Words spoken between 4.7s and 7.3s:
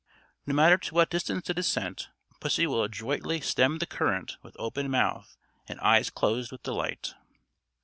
mouth, and eyes closed with delight.